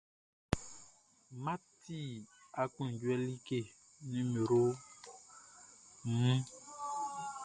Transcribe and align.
Math 1.43 1.65
ti 1.83 1.99
aklunjuɛ 2.61 3.15
like 3.27 3.59
nin 4.09 4.25
nimero 4.31 4.63
mun. 6.17 6.39